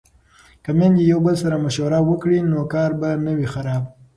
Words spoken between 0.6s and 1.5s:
که میندې یو بل